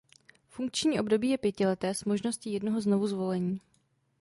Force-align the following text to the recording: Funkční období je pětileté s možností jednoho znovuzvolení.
Funkční 0.49 0.99
období 0.99 1.29
je 1.29 1.37
pětileté 1.37 1.93
s 1.93 2.05
možností 2.05 2.53
jednoho 2.53 2.81
znovuzvolení. 2.81 3.59